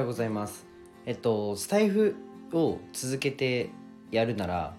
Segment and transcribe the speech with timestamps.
[0.00, 0.66] ようございます。
[1.06, 2.16] えっとスタイフ
[2.52, 3.70] を続けて
[4.10, 4.74] やるなら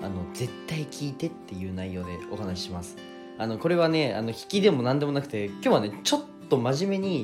[0.00, 2.96] あの絶対聞いてっていう内容でお話しします。
[3.36, 7.22] あのこれはねあの引きでも何でもなくて今日はねちょっと真面目に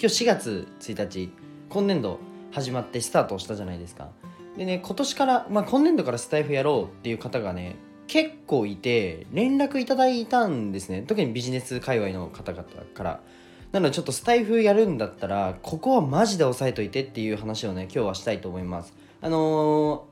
[0.00, 1.32] 今日4月1日
[1.68, 2.18] 今年度
[2.50, 4.08] 始まってスタートしたじゃないですか。
[4.56, 7.76] でね今年から、まあ、今年度からスタイフやろうっていう方がね
[8.08, 11.02] 結構いて連絡いただいたんですね。
[11.02, 13.20] 特にビジネス界隈の方々から。
[13.72, 18.94] なのでちょっとスタイフやるんだったらここはマジで押さえといてっていう話をね今日はしたいと思います。
[19.20, 20.06] あの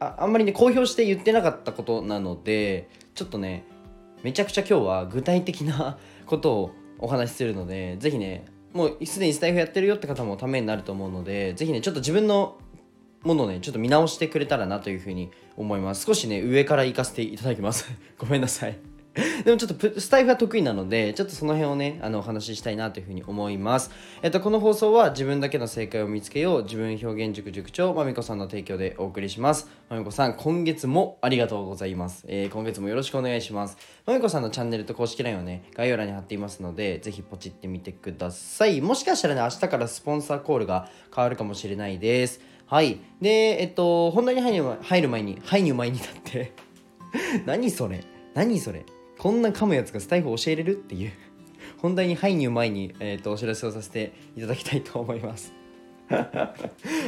[0.00, 3.64] ー、ああんまりね公表して言ってなかったことなのでちょっとね
[4.22, 12.58] めちゃくちゃ今日は具体的な ことをお話しするのでぜひねもうすでにスタイフやってるよって方もためになると思うのでぜひねちょっと自分の
[13.22, 16.04] ものをねちょっと見直してくれたらなというふうに思います。
[16.04, 17.88] 少しね上から行かせていただきます。
[18.18, 18.97] ごめんなさい。
[19.44, 23.90] でもちょっとスタイフは得意なのでちょっとその辺をねあのお話ししたいなというふうに思います。
[24.22, 29.68] えっとこの放送は自分だけの正解を見つけよう自分表現塾塾長まみこさんの提供でお送りします。
[29.88, 33.76] まみこさん今月もありがとうございます、えー、今月もよろしくお願いします。
[34.06, 38.80] まみこさんのチャンネルと公式 LINE をね概要欄に貼っていますのでぜひポチってみてください。
[38.80, 42.40] もしかしたらね明日からスポンサーコールが変わるかもしれないです。
[42.66, 43.00] はい。
[43.22, 46.52] で、えっと、本題に入る入る前に、入る前にだって。
[47.46, 48.04] 何それ？
[48.34, 48.84] 何それ？
[49.18, 50.72] こんな噛むやつがスタイフ教えれる？
[50.72, 51.12] っていう。
[51.78, 55.52] 本題に入る前に、えっと、お知らせをさせていただきたいと思います。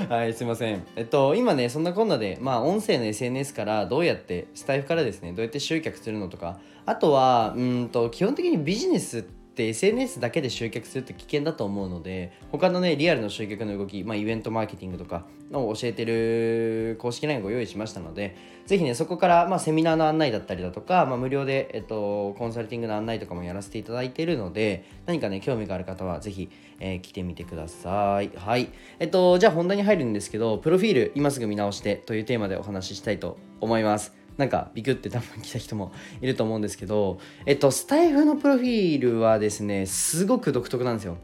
[0.09, 0.85] はい、すいません。
[0.97, 28.31] えっと、今ね、そんなこんなで、まあ、音声の SNS からどうやって、スタイフからですね、どうやって集客するのとか、あとは、うんと、基本的にビジネスって、っ SNS だけで集客するって危険だと思うので他のねリアルの集客の動き、まあ、イベントマーケティングとかを教えてる公式 LINE ご用意しましたのでぜひねそこから、まあ、セミナーの案内だったりだとか、まあ、無料で、えっと、コンサルティングの案内とかもやらせていただいているので何かね興味がある方はぜひ、えー、来てみてください。
[28.37, 28.69] はい。
[28.99, 34.20] えっとじゃあ本題に入るんですけどプロフィール今すぐ見直してというテーマでお話ししたいと思います。
[34.41, 35.93] なんかビクって多分来た人も
[36.23, 41.19] いると思うんですけど、えっと、スタイフのプロフィールはですね、すごく独特なんですよ。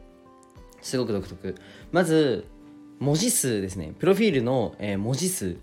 [0.83, 1.55] すごく独特。
[1.91, 2.45] まず、
[2.99, 3.93] 文字数ですね。
[3.97, 5.57] プロフィールの、えー、文字数。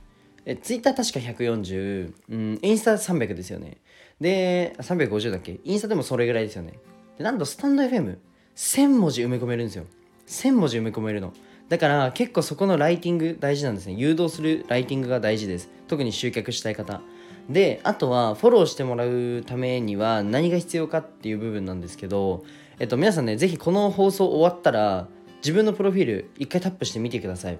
[0.45, 3.79] え、ツイッター確か140、ん、インスタ300ですよね。
[4.21, 5.61] で、350だっけ？
[5.63, 6.73] インスタでもそれぐらいですよね。
[7.19, 8.19] で、なんとスタンド FM、
[8.57, 9.85] 1000文字埋め込めるんですよ。
[10.27, 11.33] 1000文字埋め込めるの。
[11.69, 13.95] だから結構そこのライティング大事なんですね。
[13.95, 15.71] 誘導するライティングが大事です。
[15.89, 17.01] 特に集客したい方。
[17.49, 22.43] であとはフォローしてもらうためには何が必要かっていう部分なんですけど、
[22.79, 25.09] えっと、皆さんね是非この放送終わったら
[25.43, 27.59] 自分のプロフィール一回タップしてみてください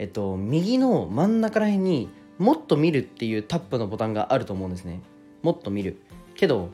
[0.00, 2.08] えっと右の真ん中ら辺に
[2.38, 5.00] もっと見るっていうタップのボタンがあると思うんですね
[5.42, 5.98] もっと見る
[6.34, 6.70] けど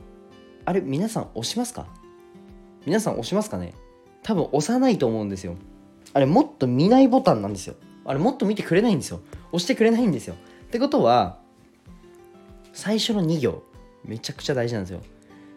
[0.64, 1.86] あれ皆さん押しますか？
[2.86, 3.74] 皆さん押しますかね？
[4.22, 5.54] 多分押さないと思うんですよ
[6.14, 7.74] あれもっと見ないボタンなんですよ。
[8.04, 9.20] あれもっと見てくれないんですよ。
[9.52, 10.34] 押してくれないんですよ。
[10.34, 11.38] ってことは
[12.72, 13.62] 最初の2行
[14.04, 15.00] めちゃくちゃ大事なんですよ。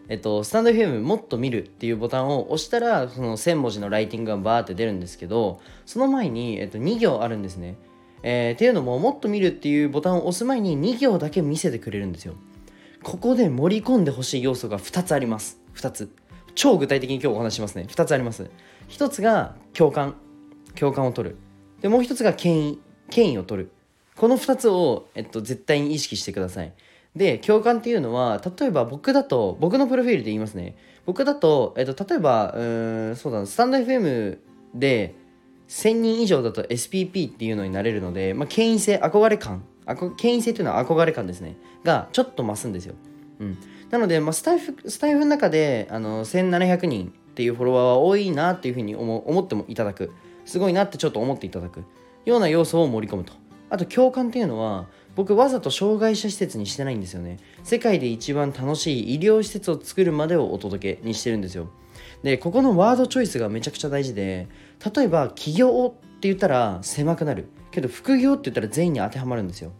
[0.08, 7.76] えっと、スタンド FM もっと見るっていうボタンを押したらその1000文字のライティングがバーって出るんですけどその前に、えっと、2行あるんですね、
[8.22, 12.34] えー、っていうのももっと見るっていうボタンを押す前に2行だけ見せてくれるんですよ。
[13.02, 15.60] ここで盛り込んでほしい要素が2つあります。
[15.74, 16.14] 2つ。
[16.54, 17.86] 超具体的に今日お話しますね。
[17.88, 18.50] 2つあります。
[18.90, 20.16] 1つが共感。
[20.78, 21.36] 共感を取る。
[21.80, 22.80] でもう1つが権威。
[23.10, 23.72] 権威を取る。
[24.16, 26.72] この2つを、えっと、絶対に意識してください。
[27.16, 30.76] で共感っていうのは例えば僕だと僕のプロフィールで言いますね。
[31.04, 34.38] 僕だと、えっと、例えばうんそうだスタンド FM
[34.74, 35.14] で
[35.68, 39.64] 1000人以上だと SPP っていうのになれるので、まあ、権威性憧れ感。
[39.84, 41.56] あこ権威性っていうのは憧れ感ですね。
[41.84, 42.94] がちょっと増すんですよ、
[43.40, 43.58] うん、
[43.90, 50.12] なので、まあ、スタイフスタイフの中であの1700人っていうフォロワーは多いなっていうふうに思思ってもいただく。
[50.44, 51.84] すごいなってちょっと思っていただく
[52.24, 53.32] ような要素を盛り込むと。
[53.70, 54.86] あと共感っていうのは
[55.16, 57.38] 僕わざと障害者施設にしてないんですよね。
[57.64, 61.70] 世界で一番楽しい医療施設を作るまでをお届けにしてるんですよ。
[62.22, 64.46] でここのワードチョイスがめちゃくちゃ大事で
[64.94, 67.46] 例えば起業って言ったら狭くなる。
[67.70, 69.72] けど副業って言ったら全員に当てはまるんですよ。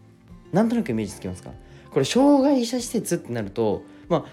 [0.51, 1.51] なんとなくイメージつきますか？
[1.91, 4.25] これ障害者施設ってなるとまあ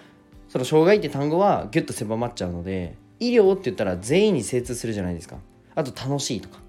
[0.49, 5.37] その障害って単語はギュッと狭まっちゃうので医療って言ったら全員に精通するじゃないですか。
[5.81, 6.61] あと楽しいとか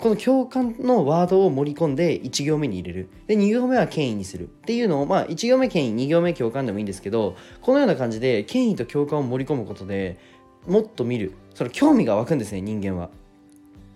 [0.00, 3.10] この共感のワードを盛り込んで1行目に入れる。
[3.26, 4.44] で、2行目は権威にする。
[4.44, 10.18] っていうのを、まあ、1行目権威、2行目共感でもいいんですけど、このような感じで権威と共感を盛り込むことで
[10.66, 11.34] もっと見る。
[11.54, 13.10] その興味が湧くんですね、人間は。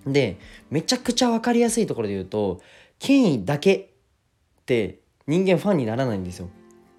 [0.06, 0.36] で、
[0.70, 2.60] めちゃくちゃ分かりやすいところで言うと、
[2.98, 6.50] 権威だけって人間ファンにならないんですよ。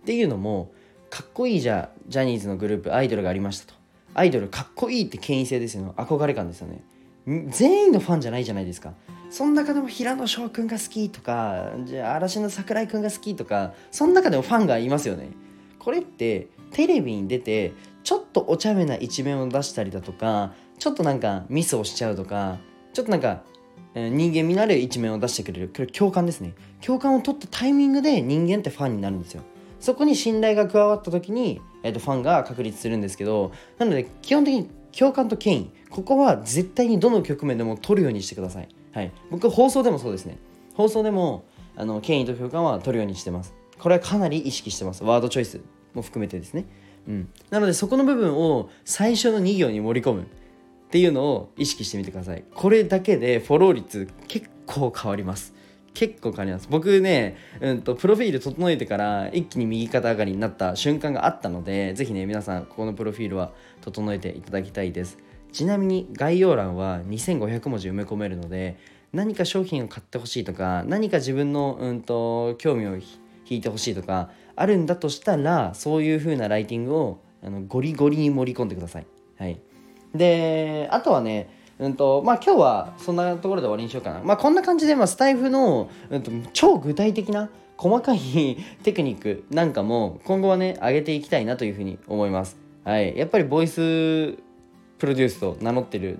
[0.01, 0.71] っていうのも、
[1.11, 3.73] かっこいいじゃジャニーズのグループアイドルがありましたと。
[4.15, 5.91] アイドルかっこいいって権威性ですよね。
[5.95, 6.83] 憧れ感ですよね。
[7.25, 8.93] 全員のファンじゃないじゃないですか。
[9.29, 15.29] その中でも平野翔くんが好きとかじゃあ嵐の桜井くんが好きとかその中でもファンがいますよね。
[15.79, 17.73] これってテレビに出て
[18.03, 22.57] ちょっとお茶目な一面を出したりだとかちょっとなんかミスをしちゃうとか
[22.93, 23.43] ちょっとなんか
[23.95, 26.53] 人間味のある一面を出してくれるこれ共感ですね。
[26.81, 29.41] 共感を取ったタイミングで人間ってファンになるんですよ。
[29.79, 35.71] そこに信頼が加わった時に、えー、とファンが確立するんですけどなので基本的に共感と権威。
[35.89, 40.37] ここは絶対にどの局面でも取るようにしてください、はい、僕放送でもそうですね。
[40.73, 41.45] 放送でも
[41.75, 43.53] あの権威と共感は取るようにしてます。
[43.79, 45.03] これはかなり意識してます。
[45.03, 45.61] ワードチョイス
[45.93, 46.65] も含めてですね。
[47.07, 50.25] うん、なのでそこの部分を最初の2行に盛り込むっ
[50.89, 52.43] ていうのを意識してみてください。
[52.53, 55.54] これだけでフォロー率結構変わります。
[55.95, 56.67] 結構変わります。
[56.69, 65.17] 僕ね、うんと、プロフィール整えてから一気に右肩上がりになった瞬間があったので是非ね皆さんここのプロフィールは整えていただきたいです。
[65.51, 68.77] ちなみに概要欄は2500文字埋め込めるので
[69.13, 73.03] 何か商品を買ってほしいとか何か自分の、うんと興味を引
[73.49, 79.07] いてほしいとかあるんだとしたらそういう風なライティングをあのゴリゴリに盛り込んでください。
[79.37, 79.61] はい、
[80.13, 84.21] であとはねうんとまあ、今日はそんなところで終わりにしようかな。
[84.23, 92.57] まあ、こんな感じで、まあ、スタイフの、うんと、超具体的な細かいテクニックなんかも今後はね上げていきたいなというふうに思います。
[92.85, 93.75] はい、やっぱりボイス
[94.97, 96.19] プロデュースと名乗ってる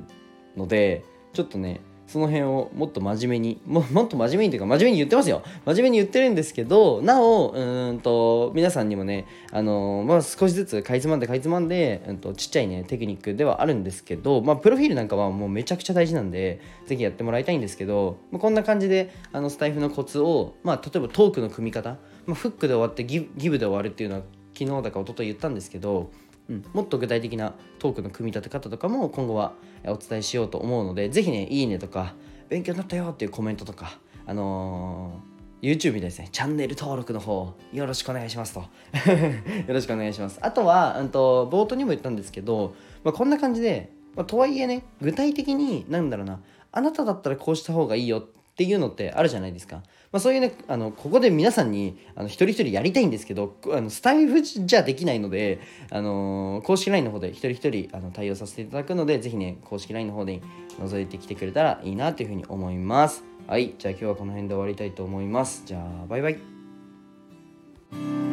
[0.58, 5.42] のでちょっとねその辺をもっと真面目にももっと真面目にというか真面目に言ってますよ。
[5.66, 24.22] 真面目に言ってるんですけどなおうんと皆さんにもねあのまあ、少しずつかいつまんでかいつまんで、うんと、ちっちゃいねテクニックではあるんですけど、まあ、プロフィールなんかはもうめちゃくちゃ大事なんでぜひやってもらいたいんですけど、まあ、こんな感じであのスタイフのコツを、まあ、例えばトークの組み方、まあ、フックで終わってギギブで終わるっていうのは
[24.58, 26.12] 昨日だか一昨日言ったんですけど
[26.50, 29.54] うん、もっと具体的なトークの組み立て方とかも今後は
[29.86, 32.16] お伝えしようと思うので、ぜひね、いいねとか、
[32.50, 38.60] 勉強になったよっていうコメントとか、あのー、YouTube でですね、チャンネル登録の方、よろしくお願いしますと。
[39.68, 40.40] よろしくお願いします。
[40.42, 48.26] あとは、うんと、冒頭にも言ったんですけど、まあ、こんな感じで、まあ、とはいえね、具体的に、なんだろうな、あなただったらこうした方がいいよっ
[48.56, 49.84] っていうのってあるじゃないですか。
[50.14, 55.60] まあ、そういうねあのここで皆さんにあの一人一人やりたいんですけどあのスタイフじゃできないので、
[55.92, 60.42] あの公式 LINE の方で一人一人あの対応させていただくのでぜひね公式 LINE の方で
[60.80, 63.26] 覗いてきてくれたらいいなというふうに思います。
[63.46, 63.76] はい。
[63.78, 65.64] じゃあ今日はこの辺で終わりたいと思います。
[65.66, 68.25] じゃあバイバイ。